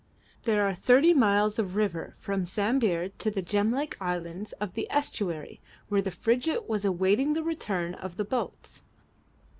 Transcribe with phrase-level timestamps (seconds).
[0.45, 4.89] There are thirty miles of river from Sambir to the gem like islands of the
[4.89, 8.81] estuary where the frigate was awaiting the return of the boats.